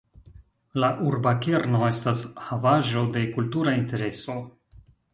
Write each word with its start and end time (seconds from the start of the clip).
La 0.83 0.89
urba 1.09 1.33
kerno 1.47 1.83
estas 1.89 2.23
Havaĵo 2.49 3.07
de 3.19 3.25
Kultura 3.39 3.79
Intereso. 3.85 4.43